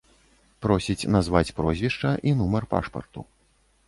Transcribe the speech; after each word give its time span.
Просіць 0.65 1.09
назваць 1.15 1.53
прозвішча 1.59 2.13
і 2.31 2.33
нумар 2.39 2.67
пашпарту. 2.73 3.27